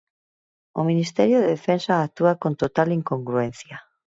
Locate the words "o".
0.79-0.81